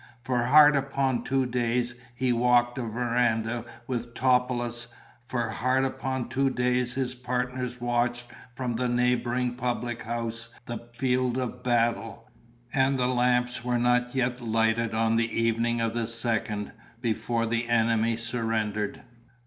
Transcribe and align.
For 0.23 0.45
hard 0.45 0.75
upon 0.75 1.23
two 1.23 1.45
days 1.45 1.93
he 2.15 2.33
walked 2.33 2.79
a 2.79 2.85
verandah 2.85 3.63
with 3.85 4.15
Topelius, 4.15 4.87
for 5.27 5.49
hard 5.49 5.85
upon 5.85 6.27
two 6.27 6.49
days 6.49 6.95
his 6.95 7.13
partners 7.13 7.79
watched 7.79 8.25
from 8.55 8.77
the 8.77 8.87
neighbouring 8.87 9.53
public 9.53 10.01
house 10.01 10.49
the 10.65 10.87
field 10.95 11.37
of 11.37 11.61
battle; 11.61 12.27
and 12.73 12.97
the 12.97 13.05
lamps 13.05 13.63
were 13.63 13.77
not 13.77 14.15
yet 14.15 14.41
lighted 14.41 14.95
on 14.95 15.17
the 15.17 15.39
evening 15.39 15.79
of 15.81 15.93
the 15.93 16.07
second 16.07 16.71
before 16.99 17.45
the 17.45 17.69
enemy 17.69 18.17
surrendered. 18.17 19.03